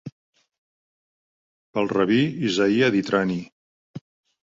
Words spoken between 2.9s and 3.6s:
di Trani.